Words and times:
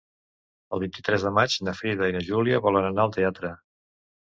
El 0.77 0.81
vint-i-tres 0.83 1.25
de 1.27 1.33
maig 1.35 1.59
na 1.67 1.77
Frida 1.83 2.09
i 2.13 2.17
na 2.17 2.23
Júlia 2.31 2.65
volen 2.69 2.91
anar 2.91 3.07
al 3.07 3.17
teatre. 3.21 3.55